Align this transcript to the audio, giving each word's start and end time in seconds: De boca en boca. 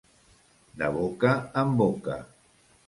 De 0.81 0.89
boca 0.97 1.37
en 1.65 1.79
boca. 1.85 2.21